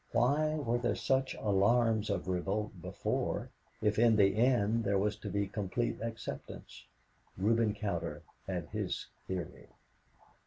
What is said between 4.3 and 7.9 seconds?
end there was to be complete acceptance? Reuben